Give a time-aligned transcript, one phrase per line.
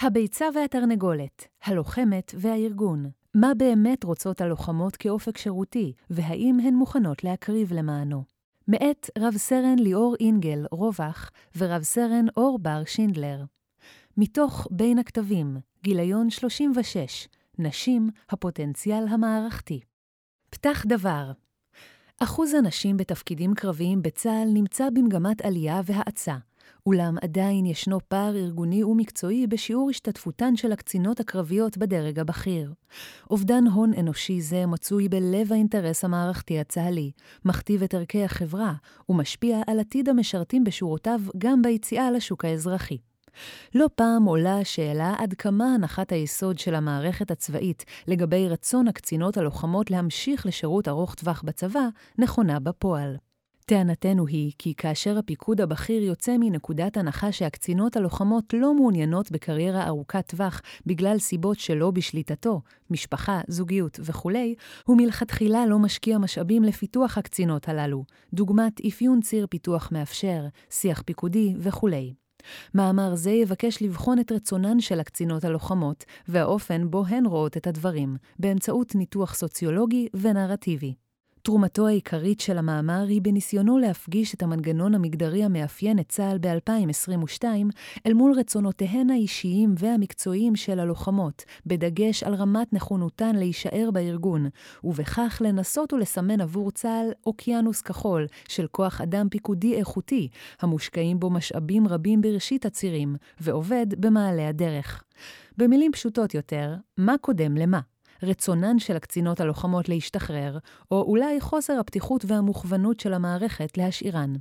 [0.00, 3.10] הביצה והתרנגולת, הלוחמת והארגון.
[3.34, 8.24] מה באמת רוצות הלוחמות כאופק שירותי, והאם הן מוכנות להקריב למענו?
[8.68, 13.44] מאת רב סרן ליאור אינגל, רובח, ורב סרן אור בר שינדלר.
[14.16, 17.28] מתוך בין הכתבים, גיליון 36,
[17.58, 19.80] נשים, הפוטנציאל המערכתי.
[20.50, 21.32] פתח דבר
[22.18, 26.36] אחוז הנשים בתפקידים קרביים בצה"ל נמצא במגמת עלייה והאצה,
[26.86, 32.72] אולם עדיין ישנו פער ארגוני ומקצועי בשיעור השתתפותן של הקצינות הקרביות בדרג הבכיר.
[33.30, 37.10] אובדן הון אנושי זה מצוי בלב האינטרס המערכתי הצה"לי,
[37.44, 38.72] מכתיב את ערכי החברה,
[39.08, 42.98] ומשפיע על עתיד המשרתים בשורותיו גם ביציאה לשוק האזרחי.
[43.74, 49.90] לא פעם עולה השאלה עד כמה הנחת היסוד של המערכת הצבאית לגבי רצון הקצינות הלוחמות
[49.90, 53.16] להמשיך לשירות ארוך טווח בצבא נכונה בפועל.
[53.68, 60.24] טענתנו היא כי כאשר הפיקוד הבכיר יוצא מנקודת הנחה שהקצינות הלוחמות לא מעוניינות בקריירה ארוכת
[60.28, 67.68] טווח בגלל סיבות שלא בשליטתו, משפחה, זוגיות וכולי, הוא מלכתחילה לא משקיע משאבים לפיתוח הקצינות
[67.68, 72.14] הללו, דוגמת אפיון ציר פיתוח מאפשר, שיח פיקודי וכולי.
[72.74, 78.16] מאמר זה יבקש לבחון את רצונן של הקצינות הלוחמות, והאופן בו הן רואות את הדברים,
[78.38, 81.05] באמצעות ניתוח סוציולוגי ונרטיבי.
[81.46, 87.44] תרומתו העיקרית של המאמר היא בניסיונו להפגיש את המנגנון המגדרי המאפיין את צה"ל ב-2022
[88.06, 94.48] אל מול רצונותיהן האישיים והמקצועיים של הלוחמות, בדגש על רמת נכונותן להישאר בארגון,
[94.84, 100.28] ובכך לנסות ולסמן עבור צה"ל אוקיינוס כחול של כוח אדם פיקודי איכותי,
[100.60, 105.04] המושקעים בו משאבים רבים בראשית הצירים, ועובד במעלה הדרך.
[105.56, 107.80] במילים פשוטות יותר, מה קודם למה?
[108.22, 110.58] רצונן של הקצינות הלוחמות להשתחרר,
[110.90, 114.32] או אולי חוסר הפתיחות והמוכוונות של המערכת להשאירן.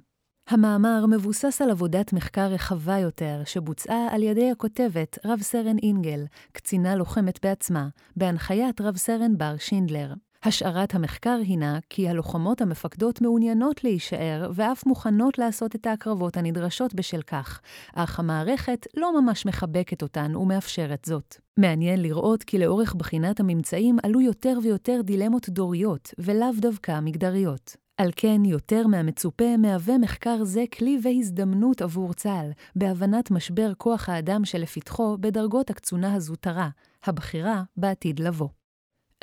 [0.49, 6.95] המאמר מבוסס על עבודת מחקר רחבה יותר שבוצעה על ידי הכותבת רב סרן אינגל, קצינה
[6.95, 10.13] לוחמת בעצמה, בהנחיית רב סרן בר שינדלר.
[10.45, 17.21] השערת המחקר הינה כי הלוחמות המפקדות מעוניינות להישאר ואף מוכנות לעשות את ההקרבות הנדרשות בשל
[17.21, 17.61] כך,
[17.95, 21.35] אך המערכת לא ממש מחבקת אותן ומאפשרת זאת.
[21.57, 27.75] מעניין לראות כי לאורך בחינת הממצאים עלו יותר ויותר דילמות דוריות, ולאו דווקא מגדריות.
[27.97, 34.45] על כן, יותר מהמצופה, מהווה מחקר זה כלי והזדמנות עבור צה"ל, בהבנת משבר כוח האדם
[34.45, 36.69] שלפתחו בדרגות הקצונה הזוטרה,
[37.03, 38.49] הבכירה בעתיד לבוא.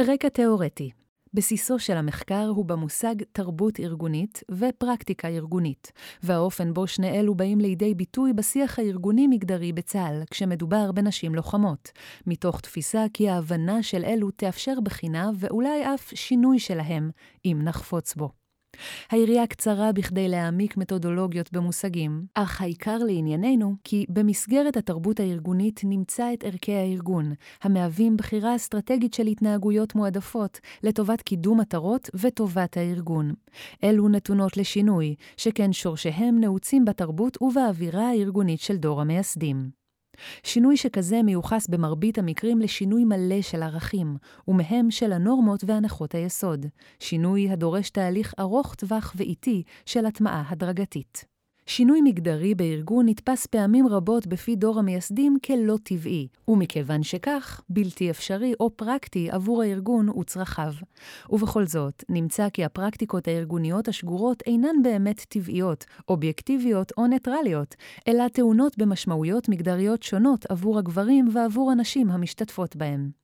[0.00, 0.90] רקע תאורטי
[1.34, 7.94] בסיסו של המחקר הוא במושג תרבות ארגונית ופרקטיקה ארגונית, והאופן בו שני אלו באים לידי
[7.94, 11.90] ביטוי בשיח הארגוני-מגדרי בצה"ל, כשמדובר בנשים לוחמות,
[12.26, 17.10] מתוך תפיסה כי ההבנה של אלו תאפשר בחינה ואולי אף שינוי שלהם,
[17.44, 18.41] אם נחפוץ בו.
[19.10, 26.44] היריעה קצרה בכדי להעמיק מתודולוגיות במושגים, אך העיקר לענייננו, כי במסגרת התרבות הארגונית נמצא את
[26.44, 33.34] ערכי הארגון, המהווים בחירה אסטרטגית של התנהגויות מועדפות לטובת קידום מטרות וטובת הארגון.
[33.84, 39.81] אלו נתונות לשינוי, שכן שורשיהם נעוצים בתרבות ובאווירה הארגונית של דור המייסדים.
[40.42, 44.16] שינוי שכזה מיוחס במרבית המקרים לשינוי מלא של ערכים,
[44.48, 46.66] ומהם של הנורמות והנחות היסוד,
[46.98, 51.31] שינוי הדורש תהליך ארוך טווח ואיטי של הטמעה הדרגתית.
[51.66, 58.54] שינוי מגדרי בארגון נתפס פעמים רבות בפי דור המייסדים כלא טבעי, ומכיוון שכך, בלתי אפשרי
[58.60, 60.72] או פרקטי עבור הארגון וצרכיו.
[61.30, 67.74] ובכל זאת, נמצא כי הפרקטיקות הארגוניות השגורות אינן באמת טבעיות, אובייקטיביות או ניטרליות,
[68.08, 73.21] אלא טעונות במשמעויות מגדריות שונות עבור הגברים ועבור הנשים המשתתפות בהם.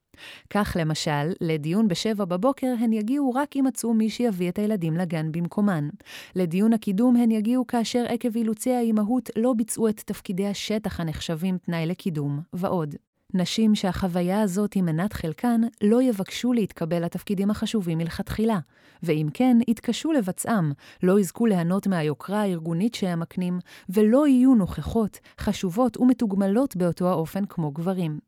[0.51, 5.33] כך למשל, לדיון בשבע בבוקר הן יגיעו רק אם מצאו מי שיביא את הילדים לגן
[5.33, 5.89] במקומן.
[6.37, 11.87] לדיון הקידום הן יגיעו כאשר עקב אילוצי האימהות לא ביצעו את תפקידי השטח הנחשבים תנאי
[11.87, 12.95] לקידום, ועוד.
[13.34, 18.59] נשים שהחוויה הזאת היא מנת חלקן, לא יבקשו להתקבל לתפקידים החשובים מלכתחילה,
[19.03, 20.72] ואם כן, יתקשו לבצעם,
[21.03, 23.59] לא יזכו ליהנות מהיוקרה הארגונית שהם מקנים,
[23.89, 28.19] ולא יהיו נוכחות, חשובות ומתוגמלות באותו האופן כמו גברים.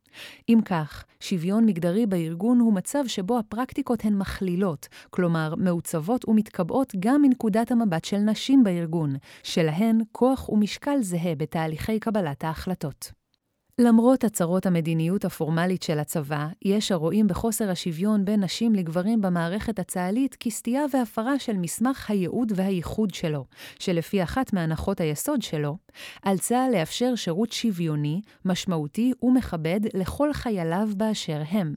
[0.49, 7.21] אם כך, שוויון מגדרי בארגון הוא מצב שבו הפרקטיקות הן מכלילות, כלומר מעוצבות ומתקבעות גם
[7.21, 13.20] מנקודת המבט של נשים בארגון, שלהן כוח ומשקל זהה בתהליכי קבלת ההחלטות.
[13.79, 20.35] למרות הצהרות המדיניות הפורמלית של הצבא, יש הרואים בחוסר השוויון בין נשים לגברים במערכת הצה"לית
[20.39, 23.45] כסטייה והפרה של מסמך הייעוד והייחוד שלו,
[23.79, 25.77] שלפי אחת מהנחות היסוד שלו,
[26.21, 31.73] על צה"ל לאפשר שירות שוויוני, משמעותי ומכבד לכל חייליו באשר הם.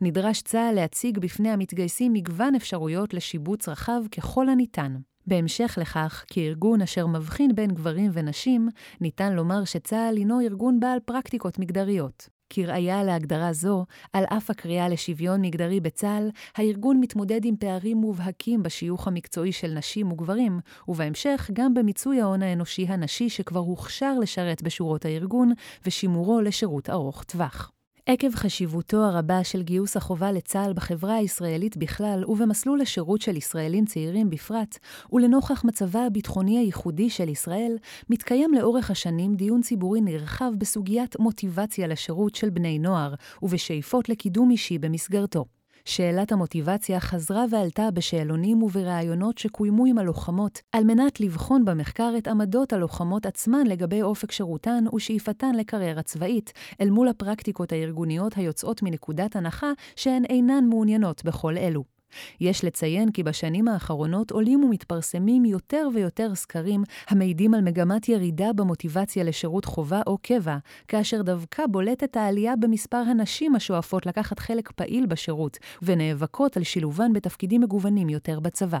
[0.00, 4.96] נדרש צה"ל להציג בפני המתגייסים מגוון אפשרויות לשיבוץ רחב ככל הניתן.
[5.26, 8.68] בהמשך לכך, כארגון אשר מבחין בין גברים ונשים,
[9.00, 12.28] ניתן לומר שצה"ל הינו ארגון בעל פרקטיקות מגדריות.
[12.50, 19.08] כראיה להגדרה זו, על אף הקריאה לשוויון מגדרי בצה"ל, הארגון מתמודד עם פערים מובהקים בשיוך
[19.08, 25.52] המקצועי של נשים וגברים, ובהמשך גם במיצוי ההון האנושי הנשי שכבר הוכשר לשרת בשורות הארגון,
[25.86, 27.75] ושימורו לשירות ארוך טווח.
[28.08, 34.30] עקב חשיבותו הרבה של גיוס החובה לצה"ל בחברה הישראלית בכלל ובמסלול השירות של ישראלים צעירים
[34.30, 34.78] בפרט,
[35.12, 37.76] ולנוכח מצבה הביטחוני הייחודי של ישראל,
[38.10, 44.78] מתקיים לאורך השנים דיון ציבורי נרחב בסוגיית מוטיבציה לשירות של בני נוער, ובשאיפות לקידום אישי
[44.78, 45.55] במסגרתו.
[45.86, 52.72] שאלת המוטיבציה חזרה ועלתה בשאלונים ובראיונות שקוימו עם הלוחמות, על מנת לבחון במחקר את עמדות
[52.72, 59.72] הלוחמות עצמן לגבי אופק שירותן ושאיפתן לקריירה צבאית, אל מול הפרקטיקות הארגוניות היוצאות מנקודת הנחה
[59.96, 61.95] שהן אינן מעוניינות בכל אלו.
[62.40, 69.24] יש לציין כי בשנים האחרונות עולים ומתפרסמים יותר ויותר סקרים המעידים על מגמת ירידה במוטיבציה
[69.24, 70.56] לשירות חובה או קבע,
[70.88, 77.60] כאשר דווקא בולטת העלייה במספר הנשים השואפות לקחת חלק פעיל בשירות, ונאבקות על שילובן בתפקידים
[77.60, 78.78] מגוונים יותר בצבא.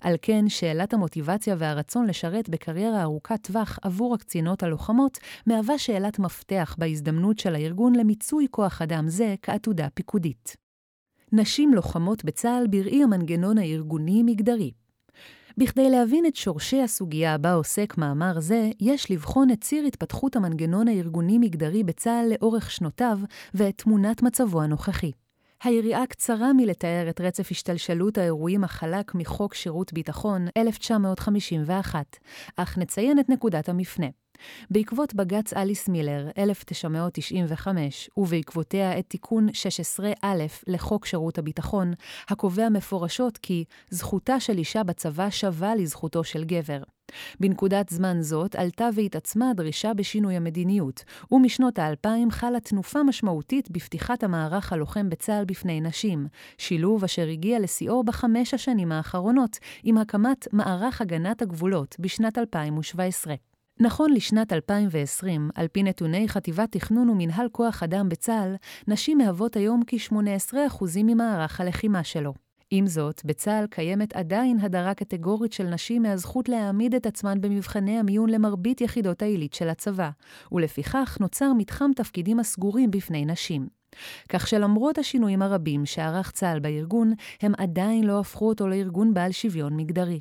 [0.00, 6.76] על כן, שאלת המוטיבציה והרצון לשרת בקריירה ארוכת טווח עבור הקצינות הלוחמות, מהווה שאלת מפתח
[6.78, 10.62] בהזדמנות של הארגון למיצוי כוח אדם זה כעתודה פיקודית.
[11.32, 14.70] נשים לוחמות בצה"ל בראי המנגנון הארגוני-מגדרי.
[15.58, 20.88] בכדי להבין את שורשי הסוגיה בה עוסק מאמר זה, יש לבחון את ציר התפתחות המנגנון
[20.88, 23.18] הארגוני-מגדרי בצה"ל לאורך שנותיו
[23.54, 25.12] ואת תמונת מצבו הנוכחי.
[25.64, 32.16] היריעה קצרה מלתאר את רצף השתלשלות האירועים החלק מחוק שירות ביטחון 1951,
[32.56, 34.06] אך נציין את נקודת המפנה.
[34.70, 40.26] בעקבות בג"ץ אליס מילר, 1995, ובעקבותיה את תיקון 16א
[40.66, 41.92] לחוק שירות הביטחון,
[42.28, 46.82] הקובע מפורשות כי זכותה של אישה בצבא שווה לזכותו של גבר.
[47.40, 54.72] בנקודת זמן זאת עלתה והתעצמה הדרישה בשינוי המדיניות, ומשנות האלפיים חלה תנופה משמעותית בפתיחת המערך
[54.72, 56.26] הלוחם בצה"ל בפני נשים,
[56.58, 63.34] שילוב אשר הגיע לשיאו בחמש השנים האחרונות, עם הקמת מערך הגנת הגבולות בשנת 2017.
[63.80, 68.54] נכון לשנת 2020, על פי נתוני חטיבת תכנון ומנהל כוח אדם בצה"ל,
[68.88, 72.34] נשים מהוות היום כ-18% ממערך הלחימה שלו.
[72.70, 78.30] עם זאת, בצה"ל קיימת עדיין הדרה קטגורית של נשים מהזכות להעמיד את עצמן במבחני המיון
[78.30, 80.10] למרבית יחידות העילית של הצבא,
[80.52, 83.66] ולפיכך נוצר מתחם תפקידים הסגורים בפני נשים.
[84.28, 89.76] כך שלמרות השינויים הרבים שערך צה"ל בארגון, הם עדיין לא הפכו אותו לארגון בעל שוויון
[89.76, 90.20] מגדרי.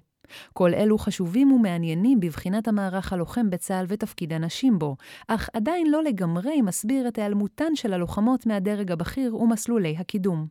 [0.54, 4.96] כל אלו חשובים ומעניינים בבחינת המערך הלוחם בצה"ל ותפקיד הנשים בו,
[5.28, 10.48] אך עדיין לא לגמרי מסביר את היעלמותן של הלוחמות מהדרג הבכיר ומסלולי הקידום.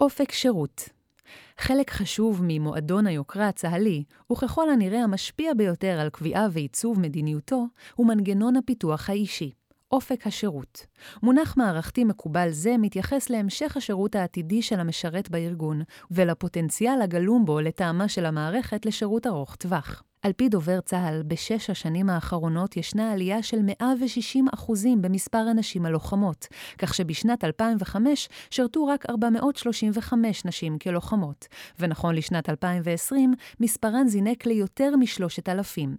[0.00, 0.88] אופק שירות
[1.58, 8.56] חלק חשוב ממועדון היוקרה הצה"לי, וככל הנראה המשפיע ביותר על קביעה ועיצוב מדיניותו, הוא מנגנון
[8.56, 9.50] הפיתוח האישי.
[9.92, 10.86] אופק השירות.
[11.22, 18.08] מונח מערכתי מקובל זה מתייחס להמשך השירות העתידי של המשרת בארגון, ולפוטנציאל הגלום בו לטעמה
[18.08, 20.02] של המערכת לשירות ארוך טווח.
[20.22, 26.46] על פי דובר צה"ל, בשש השנים האחרונות ישנה עלייה של 160 אחוזים במספר הנשים הלוחמות,
[26.78, 31.46] כך שבשנת 2005 שרתו רק 435 נשים כלוחמות,
[31.78, 35.96] ונכון לשנת 2020, מספרן זינק ליותר משלושת אלפים.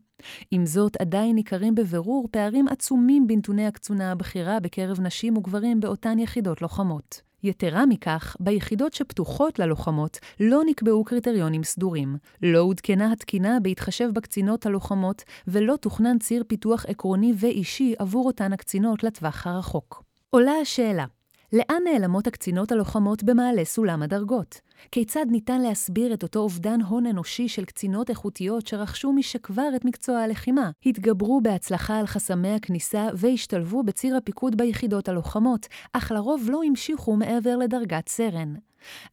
[0.52, 6.62] עם זאת, עדיין ניכרים בבירור פערים עצומים בנתוני הקצונה הבכירה בקרב נשים וגברים באותן יחידות
[6.62, 7.31] לוחמות.
[7.44, 15.24] יתרה מכך, ביחידות שפתוחות ללוחמות לא נקבעו קריטריונים סדורים, לא עודכנה התקינה בהתחשב בקצינות הלוחמות,
[15.48, 20.04] ולא תוכנן ציר פיתוח עקרוני ואישי עבור אותן הקצינות לטווח הרחוק.
[20.30, 21.06] עולה השאלה,
[21.54, 24.62] לאן נעלמות הקצינות הלוחמות במעלה סולם הדרגות?
[24.92, 30.20] כיצד ניתן להסביר את אותו אובדן הון אנושי של קצינות איכותיות שרכשו משכבר את מקצוע
[30.20, 37.16] הלחימה, התגברו בהצלחה על חסמי הכניסה והשתלבו בציר הפיקוד ביחידות הלוחמות, אך לרוב לא המשיכו
[37.16, 38.54] מעבר לדרגת סרן?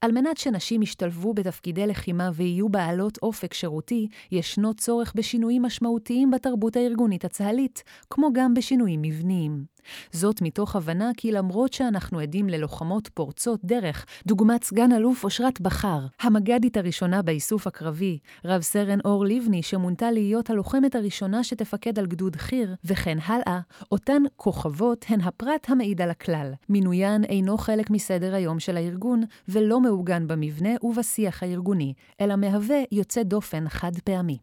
[0.01, 6.77] על מנת שנשים ישתלבו בתפקידי לחימה ויהיו בעלות אופק שירותי, ישנו צורך בשינויים משמעותיים בתרבות
[6.77, 9.65] הארגונית הצה"לית, כמו גם בשינויים מבניים.
[10.13, 16.07] זאת מתוך הבנה כי למרות שאנחנו עדים ללוחמות פורצות דרך, דוגמת סגן אלוף אושרת בכר,
[16.21, 22.37] המג"דית הראשונה באיסוף הקרבי, רב סרן אור לבני שמונתה להיות הלוחמת הראשונה שתפקד על גדוד
[22.37, 23.61] חי"ר, וכן הלאה,
[23.93, 26.53] אותן כוכבות הן הפרט המעיד על הכלל.
[26.69, 33.23] מינוין אינו חלק מסדר היום של הארגון, ולא מעוגן במבנה ובשיח הארגוני, אלא מהווה יוצא
[33.23, 34.39] דופן חד פעמי.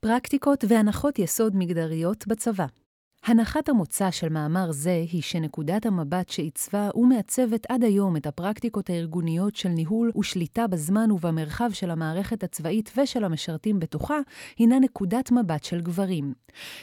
[0.00, 2.66] פרקטיקות והנחות יסוד מגדריות בצבא
[3.28, 9.56] הנחת המוצא של מאמר זה היא שנקודת המבט שעיצבה ומעצבת עד היום את הפרקטיקות הארגוניות
[9.56, 14.18] של ניהול ושליטה בזמן ובמרחב של המערכת הצבאית ושל המשרתים בתוכה,
[14.58, 16.34] הינה נקודת מבט של גברים.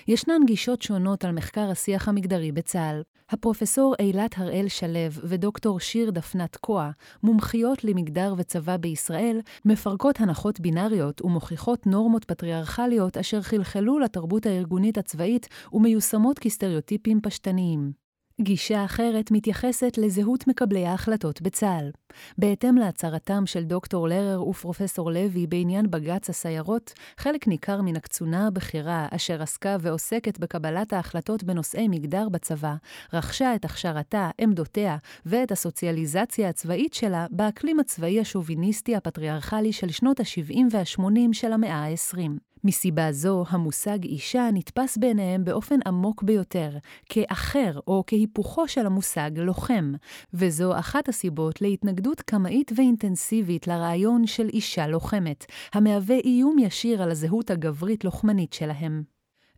[0.07, 3.01] ישנן גישות שונות על מחקר השיח המגדרי בצה"ל.
[3.29, 6.91] הפרופסור אילת הראל שלו ודוקטור שיר דפנת כוה,
[7.23, 15.47] מומחיות למגדר וצבא בישראל, מפרקות הנחות בינאריות ומוכיחות נורמות פטריארכליות אשר חלחלו לתרבות הארגונית הצבאית
[15.73, 18.05] ומיושמות כסטריאוטיפים פשטניים.
[18.41, 21.91] גישה אחרת מתייחסת לזהות מקבלי ההחלטות בצה"ל.
[22.37, 29.07] בהתאם להצהרתם של דוקטור לרר ופרופסור לוי בעניין בג"ץ הסיירות, חלק ניכר מן הקצונה הבכירה,
[29.11, 32.75] אשר עסקה ועוסקת בקבלת ההחלטות בנושאי מגדר בצבא,
[33.13, 40.57] רכשה את הכשרתה, עמדותיה ואת הסוציאליזציה הצבאית שלה באקלים הצבאי השוביניסטי הפטריארכלי של שנות ה-70
[40.71, 42.31] וה-80 של המאה ה-20.
[42.65, 46.69] מסיבה זו, המושג אישה נתפס בעיניהם באופן עמוק ביותר,
[47.09, 49.93] כאחר או כהיפוכו של המושג לוחם,
[50.33, 57.51] וזו אחת הסיבות להתנגדות קמאית ואינטנסיבית לרעיון של אישה לוחמת, המהווה איום ישיר על הזהות
[57.51, 59.14] הגברית-לוחמנית שלהם.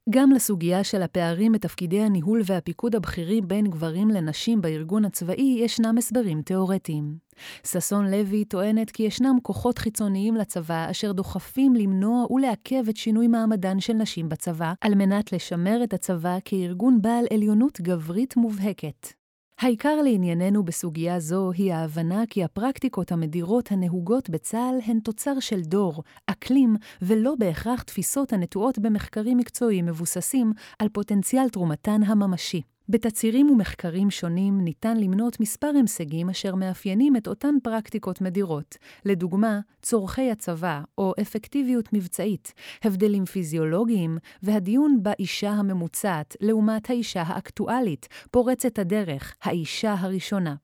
[0.09, 6.41] גם לסוגיה של הפערים בתפקידי הניהול והפיקוד הבכירים בין גברים לנשים בארגון הצבאי ישנם הסברים
[6.41, 7.17] תאורטיים.
[7.63, 13.79] ששון לוי טוענת כי ישנם כוחות חיצוניים לצבא אשר דוחפים למנוע ולעכב את שינוי מעמדן
[13.79, 19.16] של נשים בצבא, על מנת לשמר את הצבא כארגון בעל עליונות גברית מובהקת.
[19.59, 26.03] העיקר לענייננו בסוגיה זו היא ההבנה כי הפרקטיקות המדירות הנהוגות בצה"ל הן תוצר של דור,
[26.25, 32.61] אקלים, ולא בהכרח תפיסות הנטועות במחקרים מקצועיים מבוססים על פוטנציאל תרומתן הממשי.
[32.89, 40.31] בתצהירים ומחקרים שונים ניתן למנות מספר המשגים אשר מאפיינים את אותן פרקטיקות מדירות, לדוגמה, צורכי
[40.31, 42.53] הצבא או אפקטיביות מבצעית,
[42.83, 50.55] הבדלים פיזיולוגיים והדיון באישה הממוצעת לעומת האישה האקטואלית, פורצת הדרך, האישה הראשונה.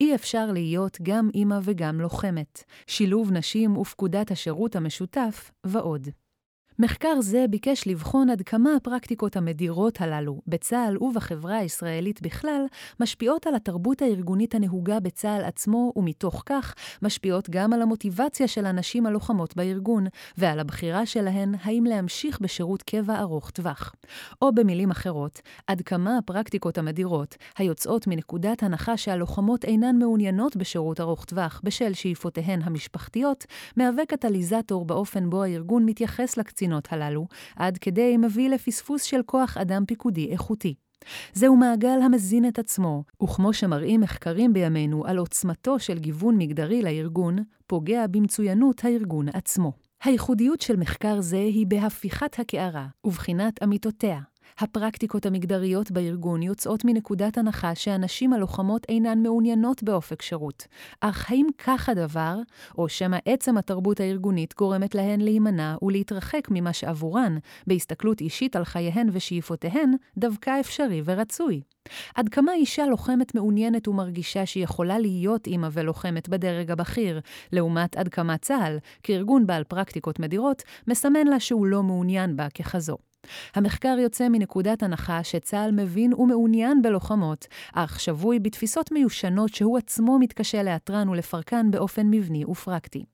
[0.00, 6.08] אי אפשר להיות גם אימא וגם לוחמת, שילוב נשים ופקודת השירות המשותף ועוד.
[6.78, 12.66] מחקר זה ביקש לבחון עד כמה הפרקטיקות המדירות הללו, בצה"ל ובחברה הישראלית בכלל,
[13.00, 19.06] משפיעות על התרבות הארגונית הנהוגה בצה"ל עצמו, ומתוך כך משפיעות גם על המוטיבציה של הנשים
[19.06, 20.06] הלוחמות בארגון,
[20.38, 23.94] ועל הבחירה שלהן האם להמשיך בשירות קבע ארוך טווח.
[24.42, 31.24] או במילים אחרות, עד כמה הפרקטיקות המדירות, היוצאות מנקודת הנחה שהלוחמות אינן מעוניינות בשירות ארוך
[31.24, 33.44] טווח בשל שאיפותיהן המשפחתיות,
[33.76, 39.56] מהווה קטליזטור באופן בו הארגון מתייחס לקצינים הקצינות הללו, עד כדי מביא לפספוס של כוח
[39.56, 40.74] אדם פיקודי איכותי.
[41.32, 47.38] זהו מעגל המזין את עצמו, וכמו שמראים מחקרים בימינו על עוצמתו של גיוון מגדרי לארגון,
[47.66, 49.72] פוגע במצוינות הארגון עצמו.
[50.04, 54.20] הייחודיות של מחקר זה היא בהפיכת הקערה ובחינת אמיתותיה,
[54.58, 60.66] הפרקטיקות המגדריות בארגון יוצאות מנקודת הנחה שהנשים הלוחמות אינן מעוניינות באופק שירות.
[61.00, 62.38] אך האם כך הדבר,
[62.78, 67.36] או שמא עצם התרבות הארגונית גורמת להן להימנע ולהתרחק ממה שעבורן,
[67.66, 71.62] בהסתכלות אישית על חייהן ושאיפותיהן, דווקא אפשרי ורצוי?
[72.14, 77.20] עד כמה אישה לוחמת מעוניינת ומרגישה שהיא יכולה להיות אימא ולוחמת בדרג הבכיר,
[77.52, 82.96] לעומת עד כמה צה"ל, כארגון בעל פרקטיקות מדירות, מסמן לה שהוא לא מעוניין בה ככזו.
[83.54, 90.62] המחקר יוצא מנקודת הנחה שצה"ל מבין ומעוניין בלוחמות, אך שבוי בתפיסות מיושנות שהוא עצמו מתקשה
[90.62, 93.04] לאתרן ולפרקן באופן מבני ופרקטי.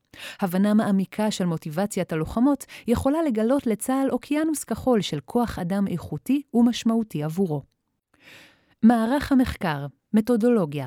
[0.41, 7.23] הבנה מעמיקה של מוטיבציית הלוחמות יכולה לגלות לצה"ל אוקיינוס כחול של כוח אדם איכותי ומשמעותי
[7.23, 7.63] עבורו.
[8.83, 10.87] מערך המחקר, מתודולוגיה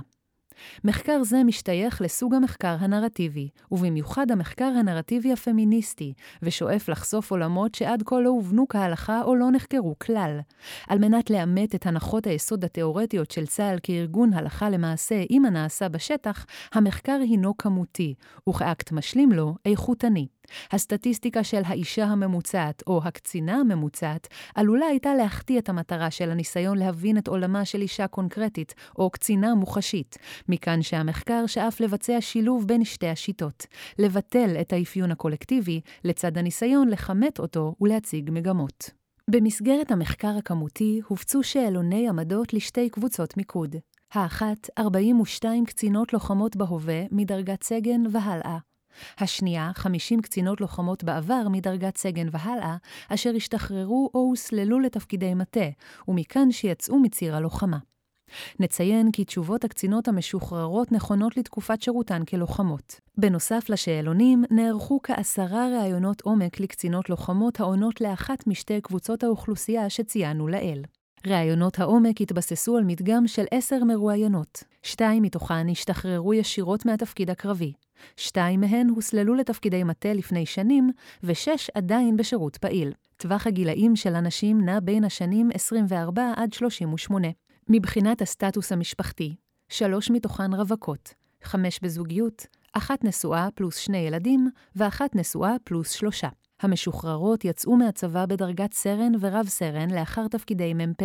[0.83, 8.19] מחקר זה משתייך לסוג המחקר הנרטיבי, ובמיוחד המחקר הנרטיבי הפמיניסטי, ושואף לחשוף עולמות שעד כה
[8.19, 10.39] לא הובנו כהלכה או לא נחקרו כלל.
[10.87, 16.45] על מנת לאמת את הנחות היסוד התאורטיות של צה"ל כארגון הלכה למעשה עם הנעשה בשטח,
[16.73, 18.13] המחקר הינו כמותי,
[18.49, 20.27] וכאקט משלים לו, איכותני.
[20.71, 27.17] הסטטיסטיקה של האישה הממוצעת או הקצינה הממוצעת עלולה הייתה להחטיא את המטרה של הניסיון להבין
[27.17, 30.17] את עולמה של אישה קונקרטית או קצינה מוחשית,
[30.49, 33.65] מכאן שהמחקר שאף לבצע שילוב בין שתי השיטות,
[33.99, 38.89] לבטל את האפיון הקולקטיבי לצד הניסיון לכמת אותו ולהציג מגמות.
[39.29, 43.75] במסגרת המחקר הכמותי הופצו שאלוני עמדות לשתי קבוצות מיקוד.
[44.13, 48.57] האחת, 42 קצינות לוחמות בהווה מדרגת סגן והלאה,
[49.17, 52.75] השנייה, 50 קצינות לוחמות בעבר מדרגת סגן והלאה,
[53.09, 55.69] אשר השתחררו או הוסללו לתפקידי מטה,
[56.07, 57.77] ומכאן שיצאו מציר הלוחמה.
[58.59, 62.99] נציין כי תשובות הקצינות המשוחררות נכונות לתקופת שירותן כלוחמות.
[63.17, 70.83] בנוסף לשאלונים, נערכו כעשרה ראיונות עומק לקצינות לוחמות העונות לאחת משתי קבוצות האוכלוסייה שציינו לעיל.
[71.27, 74.63] ראיונות העומק התבססו על מדגם של עשר מרואיינות.
[74.83, 77.73] שתיים מתוכן השתחררו ישירות מהתפקיד הקרבי.
[78.17, 80.91] שתיים מהן הוסללו לתפקידי מטה לפני שנים,
[81.23, 82.93] ושש עדיין בשירות פעיל.
[83.17, 87.27] טווח הגילאים של הנשים נע בין השנים 24 עד 38.
[87.69, 89.35] מבחינת הסטטוס המשפחתי,
[89.69, 91.13] שלוש מתוכן רווקות,
[91.43, 96.29] חמש בזוגיות, אחת נשואה פלוס שני ילדים, ואחת נשואה פלוס שלושה.
[96.63, 101.03] המשוחררות יצאו מהצבא בדרגת סרן ורב סרן לאחר תפקידי מ"פ.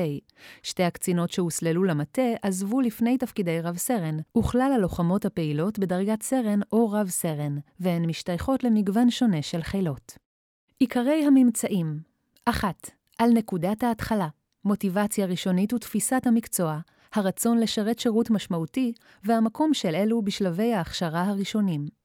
[0.62, 6.90] שתי הקצינות שהוסללו למטה עזבו לפני תפקידי רב סרן, וכלל הלוחמות הפעילות בדרגת סרן או
[6.90, 10.12] רב סרן, והן משתייכות למגוון שונה של חילות.
[10.78, 12.00] עיקרי הממצאים
[12.44, 12.90] 1.
[13.18, 14.28] על נקודת ההתחלה,
[14.64, 16.78] מוטיבציה ראשונית ותפיסת המקצוע,
[17.14, 18.92] הרצון לשרת שירות משמעותי,
[19.24, 21.97] והמקום של אלו בשלבי ההכשרה הראשונים.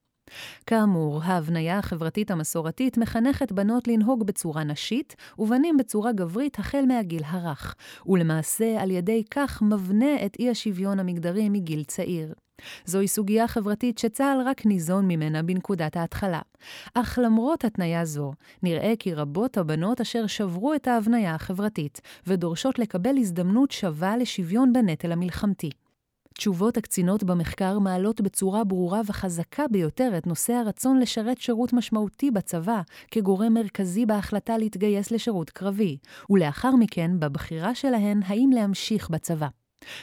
[0.66, 7.74] כאמור, ההבניה החברתית המסורתית מחנכת בנות לנהוג בצורה נשית, ובנים בצורה גברית החל מהגיל הרך,
[8.06, 12.34] ולמעשה על ידי כך מבנה את אי השוויון המגדרי מגיל צעיר.
[12.84, 16.40] זוהי סוגיה חברתית שצה"ל רק ניזון ממנה בנקודת ההתחלה.
[16.94, 23.16] אך למרות התניה זו, נראה כי רבות הבנות אשר שברו את ההבניה החברתית, ודורשות לקבל
[23.18, 25.70] הזדמנות שווה לשוויון בנטל המלחמתי.
[26.38, 32.80] תשובות הקצינות במחקר מעלות בצורה ברורה וחזקה ביותר את נושא הרצון לשרת שירות משמעותי בצבא,
[33.10, 35.96] כגורם מרכזי בהחלטה להתגייס לשירות קרבי,
[36.30, 39.48] ולאחר מכן בבחירה שלהן האם להמשיך בצבא.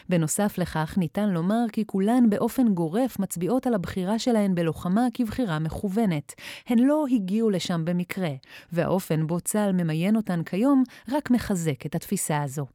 [0.10, 6.34] בנוסף לכך, ניתן לומר כי כולן באופן גורף מצביעות על הבחירה שלהן בלוחמה כבחירה מכוונת.
[6.68, 8.32] הן לא הגיעו לשם במקרה,
[8.72, 12.66] והאופן בו צה"ל ממיין אותן כיום רק מחזק את התפיסה הזו.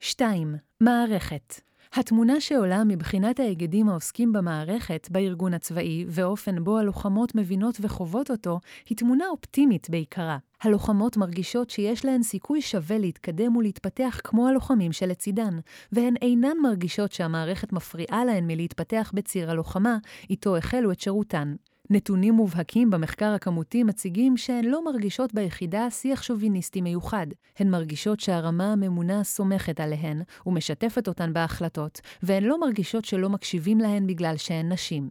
[0.00, 0.56] 2.
[0.80, 8.60] מערכת התמונה שעולה מבחינת ההיגדים העוסקים במערכת, בארגון הצבאי, ואופן בו הלוחמות מבינות וחוות אותו,
[8.88, 10.38] היא תמונה אופטימית בעיקרה.
[10.62, 15.58] הלוחמות מרגישות שיש להן סיכוי שווה להתקדם ולהתפתח כמו הלוחמים שלצידן,
[15.92, 19.98] והן אינן מרגישות שהמערכת מפריעה להן מלהתפתח בציר הלוחמה,
[20.30, 21.54] איתו החלו את שירותן.
[21.90, 27.26] נתונים מובהקים במחקר הכמותי מציגים שהן לא מרגישות ביחידה שיח שוביניסטי מיוחד.
[27.58, 34.06] הן מרגישות שהרמה הממונה סומכת עליהן ומשתפת אותן בהחלטות, והן לא מרגישות שלא מקשיבים להן
[34.06, 35.08] בגלל שהן נשים.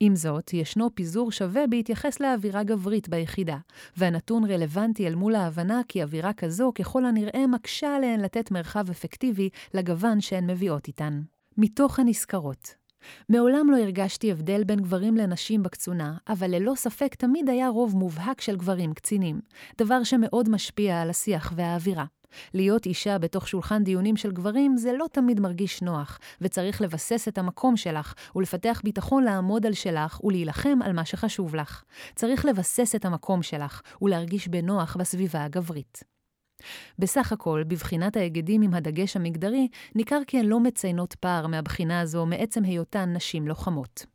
[0.00, 3.56] עם זאת, ישנו פיזור שווה בהתייחס לאווירה גברית ביחידה,
[3.96, 9.48] והנתון רלוונטי אל מול ההבנה כי אווירה כזו ככל הנראה מקשה עליהן לתת מרחב אפקטיבי
[9.74, 11.22] לגוון שהן מביאות איתן.
[11.58, 12.83] מתוך הנזכרות
[13.28, 18.40] מעולם לא הרגשתי הבדל בין גברים לנשים בקצונה, אבל ללא ספק תמיד היה רוב מובהק
[18.40, 19.40] של גברים קצינים,
[19.78, 22.04] דבר שמאוד משפיע על השיח והאווירה.
[22.54, 27.38] להיות אישה בתוך שולחן דיונים של גברים זה לא תמיד מרגיש נוח, וצריך לבסס את
[27.38, 31.82] המקום שלך, ולפתח ביטחון לעמוד על שלך ולהילחם על מה שחשוב לך.
[32.14, 36.13] צריך לבסס את המקום שלך, ולהרגיש בנוח בסביבה הגברית.
[36.98, 42.26] בסך הכל, בבחינת ההיגדים עם הדגש המגדרי, ניכר כי הן לא מציינות פער מהבחינה הזו
[42.26, 44.06] מעצם היותן נשים לוחמות.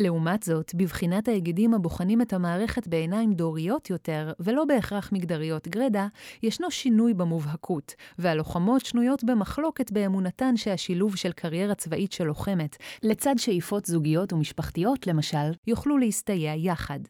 [0.00, 6.06] לעומת זאת, בבחינת ההיגדים הבוחנים את המערכת בעיניים דוריות יותר, ולא בהכרח מגדריות גרדה,
[6.42, 13.84] ישנו שינוי במובהקות, והלוחמות שנויות במחלוקת באמונתן שהשילוב של קריירה צבאית של לוחמת, לצד שאיפות
[13.84, 17.00] זוגיות ומשפחתיות, למשל, יוכלו להסתייע יחד.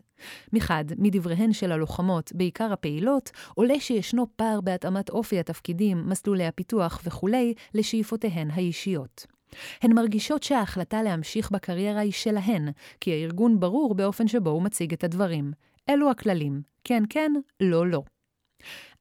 [0.52, 7.54] מחד, מדבריהן של הלוחמות, בעיקר הפעילות, עולה שישנו פער בהתאמת אופי התפקידים, מסלולי הפיתוח וכולי,
[7.74, 9.26] לשאיפותיהן האישיות.
[9.82, 12.68] הן מרגישות שההחלטה להמשיך בקריירה היא שלהן,
[13.00, 15.52] כי הארגון ברור באופן שבו הוא מציג את הדברים.
[15.90, 18.02] אלו הכללים, כן כן, לא לא.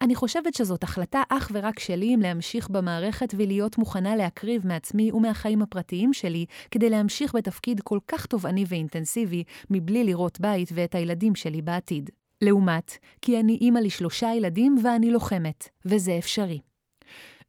[0.02, 5.62] אני חושבת שזאת החלטה אך ורק שלי אם להמשיך במערכת ולהיות מוכנה להקריב מעצמי ומהחיים
[5.62, 11.62] הפרטיים שלי כדי להמשיך בתפקיד כל כך תובעני ואינטנסיבי, מבלי לראות בית ואת הילדים שלי
[11.62, 12.10] בעתיד.
[12.42, 16.60] לעומת, כי אני אימא לשלושה ילדים ואני לוחמת, וזה אפשרי.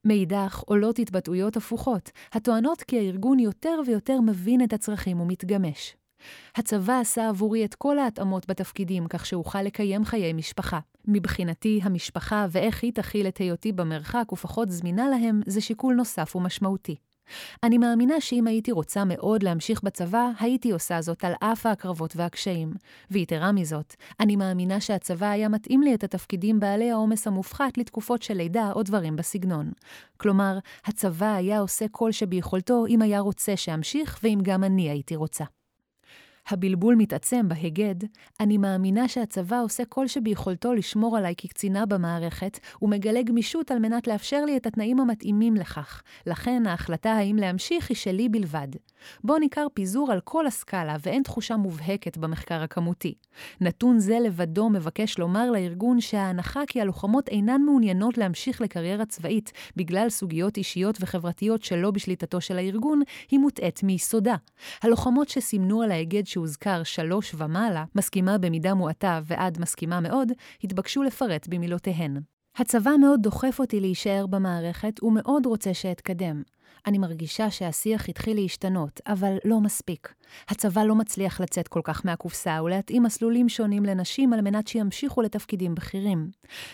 [0.04, 5.96] מאידך עולות התבטאויות הפוכות, הטוענות כי הארגון יותר ויותר מבין את הצרכים ומתגמש.
[6.56, 10.78] הצבא עשה עבורי את כל ההתאמות בתפקידים כך שאוכל לקיים חיי משפחה.
[11.08, 16.96] מבחינתי, המשפחה ואיך היא תכיל את היותי במרחק ופחות זמינה להם, זה שיקול נוסף ומשמעותי.
[17.62, 22.72] אני מאמינה שאם הייתי רוצה מאוד להמשיך בצבא, הייתי עושה זאת על אף ההקרבות והקשיים.
[23.10, 28.34] ויתרה מזאת, אני מאמינה שהצבא היה מתאים לי את התפקידים בעלי העומס המופחת לתקופות של
[28.34, 29.72] לידה או דברים בסגנון.
[30.16, 35.44] כלומר, הצבא היה עושה כל שביכולתו אם היה רוצה שאמשיך ואם גם אני הייתי רוצה.
[36.48, 37.94] הבלבול מתעצם בהיגד,
[38.40, 44.44] אני מאמינה שהצבא עושה כל שביכולתו לשמור עליי כקצינה במערכת, ומגלה גמישות על מנת לאפשר
[44.44, 46.02] לי את התנאים המתאימים לכך.
[46.26, 48.68] לכן ההחלטה האם להמשיך היא שלי בלבד.
[49.24, 53.14] בו ניכר פיזור על כל הסקאלה ואין תחושה מובהקת במחקר הכמותי.
[53.60, 60.08] נתון זה לבדו מבקש לומר לארגון שההנחה כי הלוחמות אינן מעוניינות להמשיך לקריירה צבאית בגלל
[60.08, 64.34] סוגיות אישיות וחברתיות שלא בשליטתו של הארגון, היא מוטעית מיסודה.
[64.82, 70.32] הלוחמות שסימנו על ההיגד שהוזכר שלוש ומעלה, מסכימה במידה מועטה ועד מסכימה מאוד,
[70.64, 72.20] התבקשו לפרט במילותיהן.
[72.56, 76.42] הצבא מאוד דוחף אותי להישאר במערכת ומאוד רוצה שאתקדם.
[76.86, 80.14] אני מרגישה שהשיח התחיל להשתנות, אבל לא מספיק.
[80.48, 85.74] הצבא לא מצליח לצאת כל כך מהקופסה ולהתאים מסלולים שונים לנשים על מנת שימשיכו לתפקידים
[85.74, 86.30] בכירים.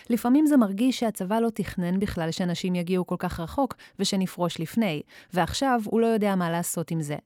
[0.09, 5.01] לפעמים זה מרגיש שהצבא לא תכנן בכלל שנשים יגיעו כל כך רחוק ושנפרוש לפני,
[5.33, 7.17] ועכשיו הוא לא יודע מה לעשות עם זה.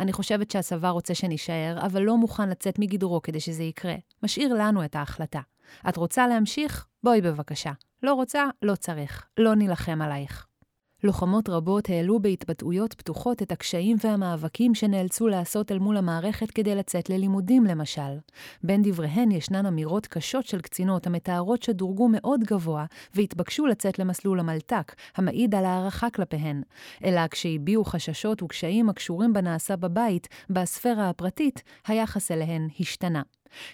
[0.00, 3.94] אני חושבת שהצבא רוצה שנישאר, אבל לא מוכן לצאת מגדרו כדי שזה יקרה.
[4.22, 5.40] משאיר לנו את ההחלטה.
[5.88, 6.89] את רוצה להמשיך?
[7.02, 7.72] בואי בבקשה.
[8.02, 8.44] לא רוצה?
[8.62, 9.26] לא צריך.
[9.38, 10.46] לא נילחם עלייך.
[11.04, 17.10] לוחמות רבות העלו בהתבטאויות פתוחות את הקשיים והמאבקים שנאלצו לעשות אל מול המערכת כדי לצאת
[17.10, 18.18] ללימודים, למשל.
[18.64, 22.84] בין דבריהן ישנן אמירות קשות של קצינות המתארות שדורגו מאוד גבוה
[23.14, 26.62] והתבקשו לצאת למסלול המלת"ק, המעיד על הערכה כלפיהן.
[27.04, 33.22] אלא כשהביעו חששות וקשיים הקשורים בנעשה בבית, בספירה הפרטית, היחס אליהן השתנה.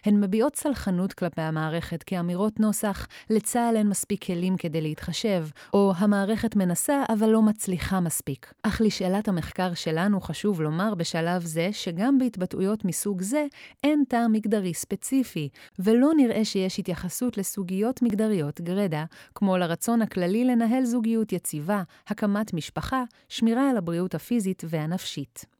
[0.04, 6.56] הן מביעות סלחנות כלפי המערכת כאמירות נוסח לצה"ל אין מספיק כלים כדי להתחשב, או המערכת
[6.56, 8.52] מנסה אבל לא מצליחה מספיק.
[8.62, 13.46] אך לשאלת המחקר שלנו חשוב לומר בשלב זה שגם בהתבטאויות מסוג זה
[13.84, 20.84] אין טעם מגדרי ספציפי, ולא נראה שיש התייחסות לסוגיות מגדריות גרדה, כמו לרצון הכללי לנהל
[20.84, 25.55] זוגיות יציבה, הקמת משפחה, שמירה על הבריאות הפיזית והנפשית.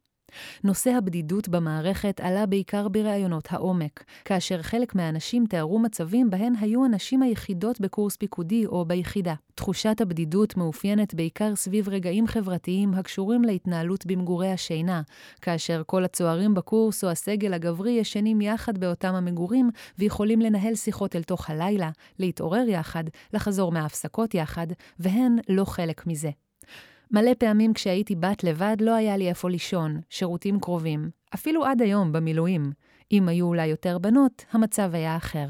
[0.63, 7.21] נושא הבדידות במערכת עלה בעיקר בראיונות העומק, כאשר חלק מהאנשים תיארו מצבים בהן היו הנשים
[7.21, 9.33] היחידות בקורס פיקודי או ביחידה.
[9.55, 15.01] תחושת הבדידות מאופיינת בעיקר סביב רגעים חברתיים הקשורים להתנהלות במגורי השינה,
[15.41, 21.23] כאשר כל הצוערים בקורס או הסגל הגברי ישנים יחד באותם המגורים ויכולים לנהל שיחות אל
[21.23, 24.67] תוך הלילה, להתעורר יחד, לחזור מההפסקות יחד,
[24.99, 26.46] והן לא חלק מזה.
[27.11, 32.11] מלא פעמים כשהייתי בת לבד לא היה לי איפה לישון, שירותים קרובים, אפילו עד היום
[32.11, 32.71] במילואים.
[33.11, 35.47] אם היו אולי יותר בנות, המצב היה אחר.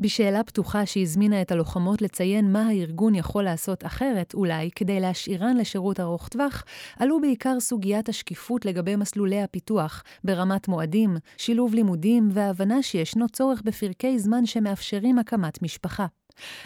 [0.00, 6.00] בשאלה פתוחה שהזמינה את הלוחמות לציין מה הארגון יכול לעשות אחרת, אולי, כדי להשאירן לשירות
[6.00, 6.64] ארוך טווח,
[6.98, 14.18] עלו בעיקר סוגיית השקיפות לגבי מסלולי הפיתוח, ברמת מועדים, שילוב לימודים והבנה שישנו צורך בפרקי
[14.18, 16.06] זמן שמאפשרים הקמת משפחה.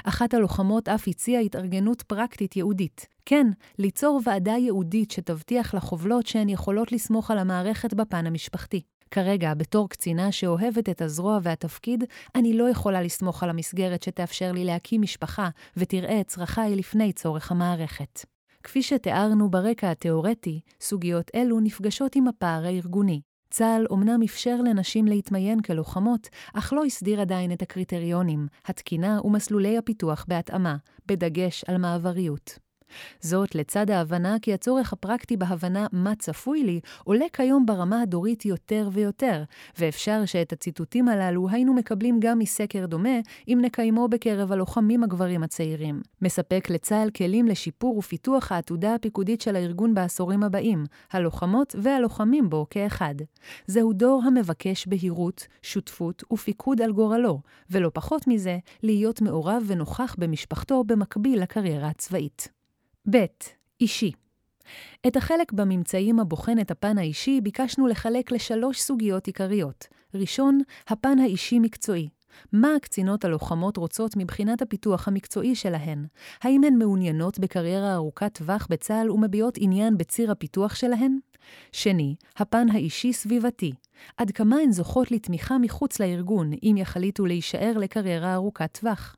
[0.05, 3.07] אחת הלוחמות אף הציעה התארגנות פרקטית ייעודית.
[3.27, 3.47] כן,
[3.79, 8.83] ליצור ועדה ייעודית שתבטיח לחובלות שהן יכולות לסמוך על המערכת בפן המשפחתי.
[9.11, 12.05] כרגע, בתור קצינה שאוהבת את הזרוע והתפקיד,
[12.35, 17.51] אני לא יכולה לסמוך על המסגרת שתאפשר לי להקים משפחה ותראה את צרכיי לפני צורך
[17.51, 18.25] המערכת.
[18.63, 23.21] כפי שתיארנו ברקע התאורטי, סוגיות אלו נפגשות עם הפער הארגוני.
[23.53, 30.25] צה"ל אומנם אפשר לנשים להתמיין כלוחמות, אך לא הסדיר עדיין את הקריטריונים, התקינה ומסלולי הפיתוח
[30.29, 32.59] בהתאמה, בדגש על מעבריות.
[33.21, 38.89] זאת לצד ההבנה כי הצורך הפרקטי בהבנה מה צפוי לי עולה כיום ברמה הדורית יותר
[38.93, 39.43] ויותר,
[39.79, 46.03] ואפשר שאת הציטוטים הללו היינו מקבלים גם מסקר דומה, אם נקיימו בקרב הלוחמים הגברים הצעירים.
[46.23, 53.15] מספק לצה"ל כלים לשיפור ופיתוח העתודה הפיקודית של הארגון בעשורים הבאים, הלוחמות והלוחמים בו כאחד.
[53.67, 60.85] זהו דור המבקש בהירות, שותפות ופיקוד על גורלו, ולא פחות מזה, להיות מעורב ונוכח במשפחתו
[60.85, 62.62] במקביל לקריירה הצבאית.
[63.11, 63.17] ב.
[63.81, 64.13] אישי.
[65.07, 69.87] את החלק בממצאים הבוחן את הפן האישי ביקשנו לחלק לשלוש סוגיות עיקריות.
[70.15, 72.09] ראשון, הפן האישי-מקצועי.
[72.53, 76.07] מה הקצינות הלוחמות רוצות מבחינת הפיתוח המקצועי שלהן?
[76.43, 81.19] האם הן מעוניינות בקריירה ארוכת טווח בצה"ל ומביעות עניין בציר הפיתוח שלהן?
[81.73, 83.73] שני, הפן האישי-סביבתי.
[84.17, 89.17] עד כמה הן זוכות לתמיכה מחוץ לארגון, אם יחליטו להישאר לקריירה ארוכת טווח?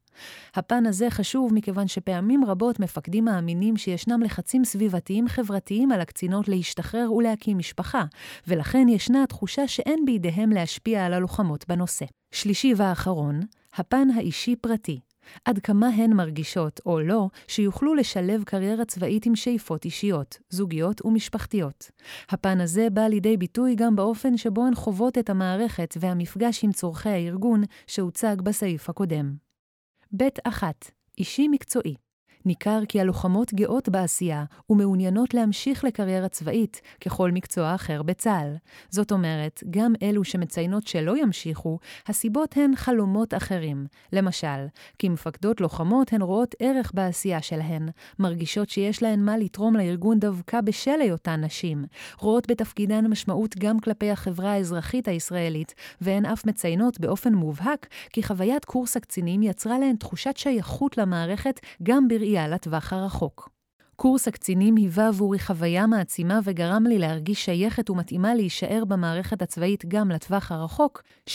[0.55, 7.13] הפן הזה חשוב מכיוון שפעמים רבות מפקדים מאמינים שישנם לחצים סביבתיים חברתיים על הקצינות להשתחרר
[7.13, 8.05] ולהקים משפחה,
[8.49, 12.07] ולכן ישנה התחושה שאין בידיהם להשפיע על הלוחמות בנושא.
[12.33, 13.41] שלישי ואחרון,
[13.77, 15.01] הפן האישי-פרטי.
[15.45, 21.91] עד כמה הן מרגישות, או לא, שיוכלו לשלב קריירה צבאית עם שאיפות אישיות, זוגיות ומשפחתיות.
[22.31, 27.09] הפן הזה בא לידי ביטוי גם באופן שבו הן חוות את המערכת והמפגש עם צורכי
[27.09, 29.35] הארגון שהוצג בסעיף הקודם.
[30.23, 30.63] ב1
[31.19, 31.95] אישי מקצועי
[32.47, 38.57] ניכר כי הלוחמות גאות בעשייה ומעוניינות להמשיך לקריירה צבאית ככל מקצוע אחר בצה"ל.
[38.91, 43.87] זאת אומרת, גם אלו שמציינות שלא ימשיכו, הסיבות הן חלומות אחרים.
[44.13, 44.67] למשל,
[44.99, 50.61] כי מפקדות לוחמות הן רואות ערך בעשייה שלהן, מרגישות שיש להן מה לתרום לארגון דווקא
[50.61, 51.85] בשל היותן נשים,
[52.19, 58.65] רואות בתפקידן משמעות גם כלפי החברה האזרחית הישראלית, והן אף מציינות באופן מובהק כי חוויית
[58.65, 63.49] קורס הקצינים יצרה להן תחושת שייכות למערכת גם בראייה לטווח הרחוק.
[63.97, 70.11] קורס הקצינים היווה עבורי חוויה מעצימה וגרם לי להרגיש שייכת ומתאימה להישאר במערכת הצבאית גם
[70.11, 71.33] לטווח הרחוק, 72%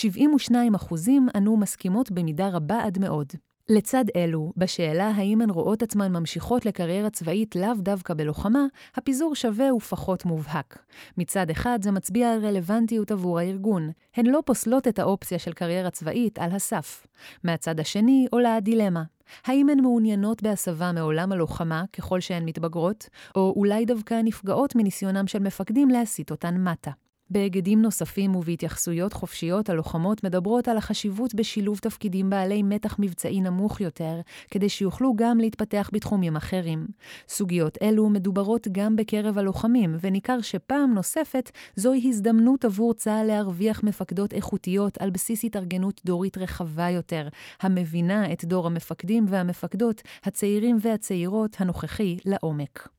[1.35, 3.33] ענו מסכימות במידה רבה עד מאוד.
[3.69, 9.73] לצד אלו, בשאלה האם הן רואות עצמן ממשיכות לקריירה צבאית לאו דווקא בלוחמה, הפיזור שווה
[9.73, 10.84] ופחות מובהק.
[11.17, 15.89] מצד אחד זה מצביע על רלוונטיות עבור הארגון, הן לא פוסלות את האופציה של קריירה
[15.89, 17.08] צבאית על הסף.
[17.43, 19.03] מהצד השני עולה הדילמה.
[19.45, 25.39] האם הן מעוניינות בהסבה מעולם הלוחמה ככל שהן מתבגרות, או אולי דווקא נפגעות מניסיונם של
[25.39, 26.91] מפקדים להסיט אותן מטה.
[27.29, 34.21] בהיגדים נוספים ובהתייחסויות חופשיות, הלוחמות מדברות על החשיבות בשילוב תפקידים בעלי מתח מבצעי נמוך יותר,
[34.51, 36.87] כדי שיוכלו גם להתפתח בתחומים אחרים.
[37.27, 44.33] סוגיות אלו מדוברות גם בקרב הלוחמים, וניכר שפעם נוספת זוהי הזדמנות עבור צה"ל להרוויח מפקדות
[44.33, 47.27] איכותיות על בסיס התארגנות דורית רחבה יותר,
[47.61, 52.89] המבינה את דור המפקדים והמפקדות, הצעירים והצעירות, הנוכחי, לעומק.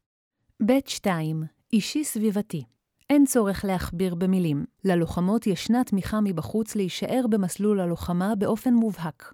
[0.66, 0.72] ב.
[0.86, 1.42] 2.
[1.72, 2.64] אישי סביבתי
[3.10, 4.64] אין צורך להכביר במילים.
[4.84, 9.32] ללוחמות ישנה תמיכה מבחוץ להישאר במסלול הלוחמה באופן מובהק.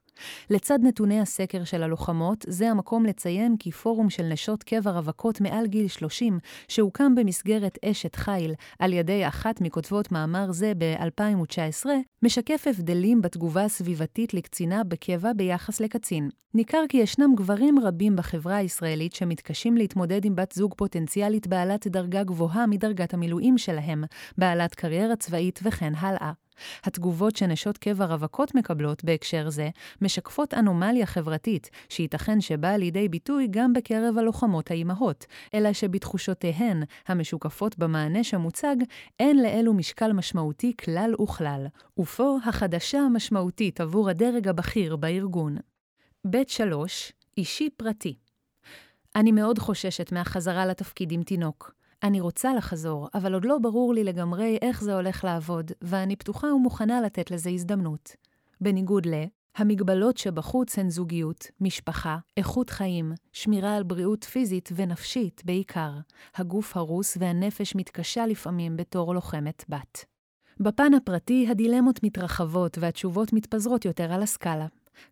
[0.50, 5.66] לצד נתוני הסקר של הלוחמות, זה המקום לציין כי פורום של נשות קבע רווקות מעל
[5.66, 11.86] גיל 30, שהוקם במסגרת אשת חיל על ידי אחת מכותבות מאמר זה ב-2019,
[12.22, 16.28] משקף הבדלים בתגובה הסביבתית לקצינה בקבע ביחס לקצין.
[16.54, 22.24] ניכר כי ישנם גברים רבים בחברה הישראלית שמתקשים להתמודד עם בת זוג פוטנציאלית בעלת דרגה
[22.24, 24.04] גבוהה מדרגת המילואים שלהם,
[24.38, 26.32] בעלת קריירה צבאית וכן הלאה.
[26.84, 29.68] התגובות שנשות קבע רווקות מקבלות בהקשר זה
[30.00, 38.24] משקפות אנומליה חברתית, שייתכן שבאה לידי ביטוי גם בקרב הלוחמות האימהות, אלא שבתחושותיהן, המשוקפות במענה
[38.24, 38.76] שמוצג,
[39.20, 41.66] אין לאלו משקל משמעותי כלל וכלל,
[41.98, 45.56] ופה החדשה המשמעותית עבור הדרג הבכיר בארגון.
[46.30, 46.36] ב.
[46.48, 47.12] 3.
[47.36, 48.16] אישי פרטי
[49.16, 51.74] אני מאוד חוששת מהחזרה לתפקיד עם תינוק.
[52.02, 56.46] אני רוצה לחזור, אבל עוד לא ברור לי לגמרי איך זה הולך לעבוד, ואני פתוחה
[56.46, 58.16] ומוכנה לתת לזה הזדמנות.
[58.60, 59.14] בניגוד ל...
[59.56, 65.90] המגבלות שבחוץ הן זוגיות, משפחה, איכות חיים, שמירה על בריאות פיזית ונפשית בעיקר.
[66.34, 70.04] הגוף הרוס והנפש מתקשה לפעמים בתור לוחמת בת.
[70.60, 74.66] בפן הפרטי הדילמות מתרחבות והתשובות מתפזרות יותר על הסקאלה.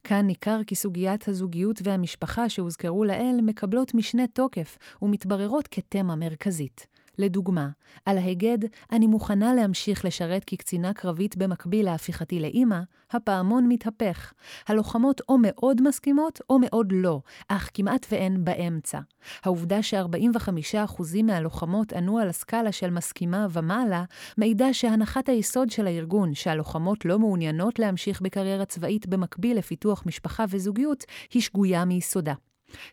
[0.05, 6.94] כאן ניכר כי סוגיית הזוגיות והמשפחה שהוזכרו לעיל מקבלות משנה תוקף ומתבררות כתמה מרכזית.
[7.19, 7.69] לדוגמה,
[8.05, 8.59] על ההיגד
[8.93, 14.33] "אני מוכנה להמשיך לשרת כקצינה קרבית במקביל להפיכתי לאימא", הפעמון מתהפך.
[14.69, 18.99] הלוחמות או מאוד מסכימות או מאוד לא, אך כמעט ואין באמצע.
[19.43, 24.05] העובדה ש-45% מהלוחמות ענו על הסקאלה של מסכימה ומעלה,
[24.39, 31.05] מעידה שהנחת היסוד של הארגון, שהלוחמות לא מעוניינות להמשיך בקריירה צבאית במקביל לפיתוח משפחה וזוגיות,
[31.33, 32.35] היא שגויה מיסודה.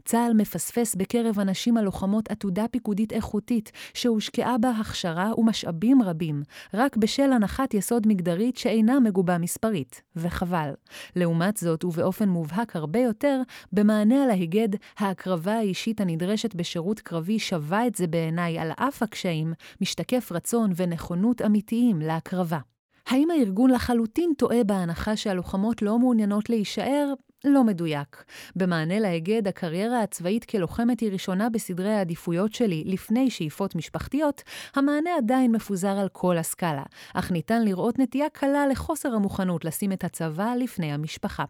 [0.05, 7.31] צה"ל מפספס בקרב הנשים הלוחמות עתודה פיקודית איכותית, שהושקעה בה הכשרה ומשאבים רבים, רק בשל
[7.31, 10.71] הנחת יסוד מגדרית שאינה מגובה מספרית, וחבל.
[11.15, 13.41] לעומת זאת, ובאופן מובהק הרבה יותר,
[13.71, 19.53] במענה על ההיגד, ההקרבה האישית הנדרשת בשירות קרבי שווה את זה בעיניי על אף הקשיים,
[19.81, 22.59] משתקף רצון ונכונות אמיתיים להקרבה.
[23.07, 27.13] האם הארגון לחלוטין טועה בהנחה שהלוחמות לא מעוניינות להישאר?
[27.45, 28.23] לא מדויק.
[28.55, 34.43] במענה להיגד, הקריירה הצבאית כלוחמת היא ראשונה בסדרי העדיפויות שלי לפני שאיפות משפחתיות,
[34.75, 40.03] המענה עדיין מפוזר על כל הסקאלה, אך ניתן לראות נטייה קלה לחוסר המוכנות לשים את
[40.03, 41.43] הצבא לפני המשפחה.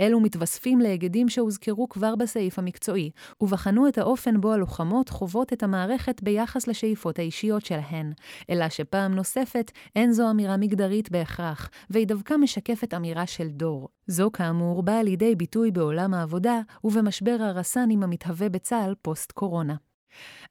[0.00, 6.22] אלו מתווספים להיגדים שהוזכרו כבר בסעיף המקצועי, ובחנו את האופן בו הלוחמות חוות את המערכת
[6.22, 8.12] ביחס לשאיפות האישיות שלהן,
[8.50, 13.88] אלא שפעם נוספת אין זו אמירה מגדרית בהכרח, והיא דווקא משקפת אמירה של דור.
[14.06, 19.85] זו כאמור באה לידי ביטוי בעולם העבודה ובמשבר הרס"נים המתהווה בצה"ל פוסט-קורונה.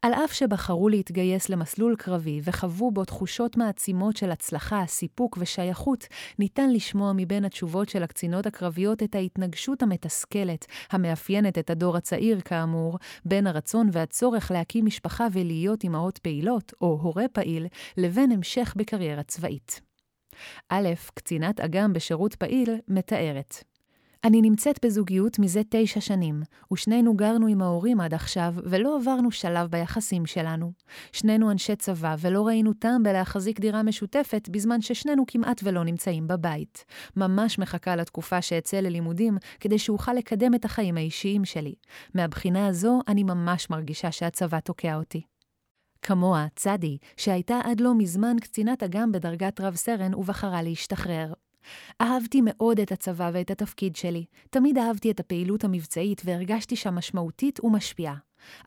[0.01, 6.07] על אף שבחרו להתגייס למסלול קרבי וחוו בו תחושות מעצימות של הצלחה, סיפוק ושייכות,
[6.39, 12.97] ניתן לשמוע מבין התשובות של הקצינות הקרביות את ההתנגשות המתסכלת, המאפיינת את הדור הצעיר, כאמור,
[13.25, 19.81] בין הרצון והצורך להקים משפחה ולהיות אמהות פעילות, או הורה פעיל, לבין המשך בקריירה צבאית.
[20.69, 23.74] א', קצינת אג"ם בשירות פעיל, מתארת.
[24.25, 26.41] אני נמצאת בזוגיות מזה תשע שנים,
[26.73, 30.71] ושנינו גרנו עם ההורים עד עכשיו, ולא עברנו שלב ביחסים שלנו.
[31.11, 36.85] שנינו אנשי צבא, ולא ראינו טעם בלהחזיק דירה משותפת, בזמן ששנינו כמעט ולא נמצאים בבית.
[37.15, 41.73] ממש מחכה לתקופה שאצא ללימודים, כדי שאוכל לקדם את החיים האישיים שלי.
[42.13, 45.21] מהבחינה הזו, אני ממש מרגישה שהצבא תוקע אותי.
[46.01, 51.33] כמוה, צדי, שהייתה עד לא מזמן קצינת אג"ם בדרגת רב סרן ובחרה להשתחרר.
[52.01, 54.25] אהבתי מאוד את הצבא ואת התפקיד שלי.
[54.49, 58.15] תמיד אהבתי את הפעילות המבצעית והרגשתי שם משמעותית ומשפיעה.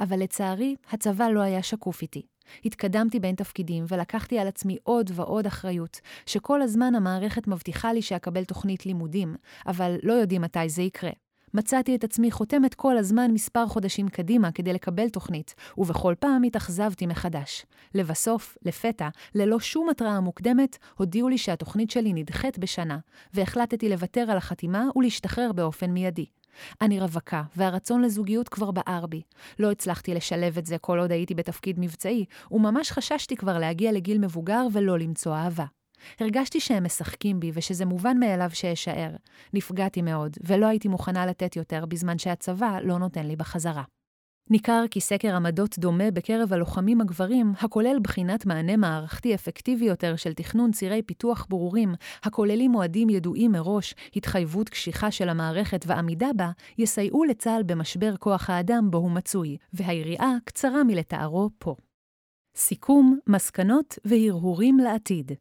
[0.00, 2.22] אבל לצערי, הצבא לא היה שקוף איתי.
[2.64, 8.44] התקדמתי בין תפקידים ולקחתי על עצמי עוד ועוד אחריות, שכל הזמן המערכת מבטיחה לי שאקבל
[8.44, 11.10] תוכנית לימודים, אבל לא יודעים מתי זה יקרה.
[11.54, 17.06] מצאתי את עצמי חותמת כל הזמן מספר חודשים קדימה כדי לקבל תוכנית, ובכל פעם התאכזבתי
[17.06, 17.66] מחדש.
[17.94, 22.98] לבסוף, לפתע, ללא שום התראה מוקדמת, הודיעו לי שהתוכנית שלי נדחית בשנה,
[23.34, 26.26] והחלטתי לוותר על החתימה ולהשתחרר באופן מיידי.
[26.80, 29.22] אני רווקה, והרצון לזוגיות כבר בער בי.
[29.58, 34.18] לא הצלחתי לשלב את זה כל עוד הייתי בתפקיד מבצעי, וממש חששתי כבר להגיע לגיל
[34.18, 35.64] מבוגר ולא למצוא אהבה.
[36.20, 39.10] הרגשתי שהם משחקים בי ושזה מובן מאליו שאשאר.
[39.54, 43.82] נפגעתי מאוד, ולא הייתי מוכנה לתת יותר בזמן שהצבא לא נותן לי בחזרה.
[44.50, 50.32] ניכר כי סקר עמדות דומה בקרב הלוחמים הגברים, הכולל בחינת מענה מערכתי אפקטיבי יותר של
[50.32, 57.24] תכנון צירי פיתוח ברורים, הכוללים מועדים ידועים מראש, התחייבות קשיחה של המערכת ועמידה בה, יסייעו
[57.24, 61.76] לצה"ל במשבר כוח האדם בו הוא מצוי, והיריעה קצרה מלתארו פה.
[62.56, 65.32] סיכום, מסקנות והרהורים לעתיד.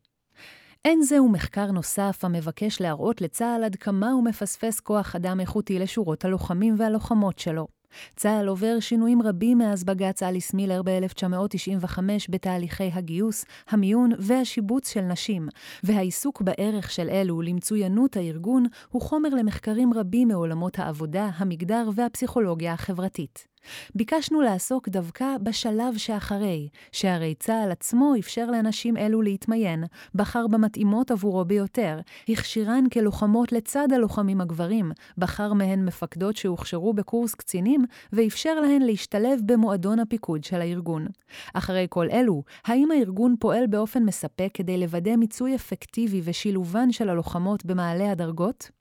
[0.86, 6.26] אין זהו מחקר נוסף המבקש להראות לצה"ל עד כמה הוא מפספס כוח אדם איכותי לשורות
[6.26, 7.68] הלוחמים והלוחמות שלו.
[8.16, 15.48] צה"ל עובר שינויים רבים מאז בג"ץ אליס מילר ב-1995 בתהליכי הגיוס, המיון והשיבוץ של נשים,
[15.84, 23.48] והעיסוק בערך של אלו למצוינות הארגון הוא חומר למחקרים רבים מעולמות העבודה, המגדר והפסיכולוגיה החברתית.
[23.96, 29.84] ביקשנו לעסוק דווקא בשלב שאחרי, שהרי צה"ל עצמו אפשר לאנשים אלו להתמיין,
[30.16, 32.00] בחר במתאימות עבורו ביותר,
[32.30, 40.00] הכשירן כלוחמות לצד הלוחמים הגברים, בחר מהן מפקדות שהוכשרו בקורס קצינים, ואפשר להן להשתלב במועדון
[40.00, 41.08] הפיקוד של הארגון.
[41.54, 47.66] אחרי כל אלו, האם הארגון פועל באופן מספק כדי לוודא מיצוי אפקטיבי ושילובן של הלוחמות
[47.66, 48.77] במעלה הדרגות?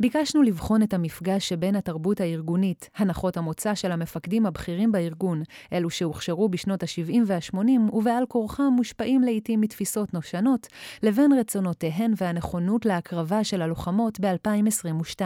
[0.00, 6.48] ביקשנו לבחון את המפגש שבין התרבות הארגונית, הנחות המוצא של המפקדים הבכירים בארגון, אלו שהוכשרו
[6.48, 10.66] בשנות ה-70 וה-80 ובעל כורחם מושפעים לעיתים מתפיסות נושנות,
[11.02, 15.22] לבין רצונותיהן והנכונות להקרבה של הלוחמות ב-2022.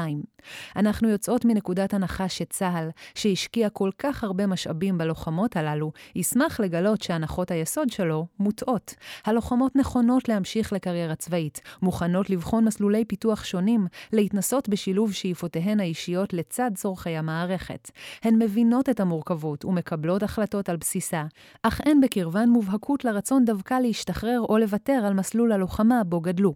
[0.76, 7.50] אנחנו יוצאות מנקודת הנחה שצה"ל, שהשקיע כל כך הרבה משאבים בלוחמות הללו, ישמח לגלות שהנחות
[7.50, 8.94] היסוד שלו מוטעות.
[9.24, 16.70] הלוחמות נכונות להמשיך לקריירה צבאית, מוכנות לבחון מסלולי פיתוח שונים, להתנסות בשילוב שאיפותיהן האישיות לצד
[16.74, 17.90] צורכי המערכת.
[18.22, 21.24] הן מבינות את המורכבות ומקבלות החלטות על בסיסה,
[21.62, 26.55] אך אין בקרבן מובהקות לרצון דווקא להשתחרר או לוותר על מסלול הלוחמה בו גדלו.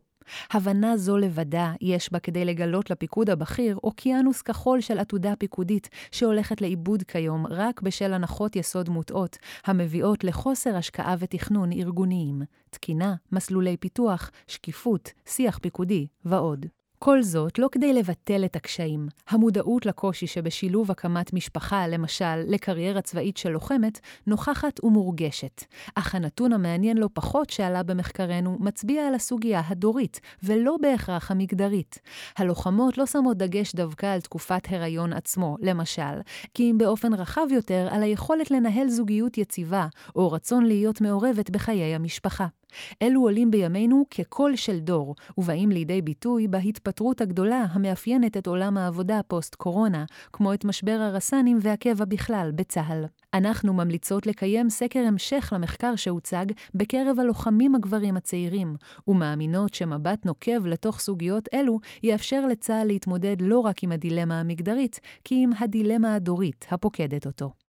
[0.51, 6.61] הבנה זו לבדה יש בה כדי לגלות לפיקוד הבכיר אוקיינוס כחול של עתודה פיקודית שהולכת
[6.61, 14.31] לאיבוד כיום רק בשל הנחות יסוד מוטעות, המביאות לחוסר השקעה ותכנון ארגוניים, תקינה, מסלולי פיתוח,
[14.47, 16.67] שקיפות, שיח פיקודי ועוד.
[17.03, 19.09] כל זאת לא כדי לבטל את הקשיים.
[19.29, 25.65] המודעות לקושי שבשילוב הקמת משפחה, למשל, לקריירה צבאית של לוחמת, נוכחת ומורגשת.
[25.95, 31.99] אך הנתון המעניין לא פחות שעלה במחקרנו, מצביע על הסוגיה הדורית, ולא בהכרח המגדרית.
[32.39, 36.21] הלוחמות לא שמות דגש דווקא על תקופת הריון עצמו, למשל,
[36.55, 39.87] כי אם באופן רחב יותר על היכולת לנהל זוגיות יציבה,
[40.17, 42.47] או רצון להיות מעורבת בחיי המשפחה.
[43.03, 49.21] אלו עולים בימינו כקול של דור, ובאים לידי ביטוי בהתפטרות הגדולה המאפיינת את עולם העבודה
[49.29, 53.05] פוסט-קורונה, כמו את משבר הרס"נים והקבע בכלל בצה"ל.
[53.35, 58.77] אנחנו ממליצות לקיים סקר המשך למחקר שהוצג בקרב הלוחמים הגברים הצעירים,
[59.09, 65.43] ומאמינות שמבט נוקב לתוך סוגיות אלו יאפשר לצה"ל להתמודד לא רק עם הדילמה המגדרית, כי
[65.43, 67.70] עם הדילמה הדורית הפוקדת אותו.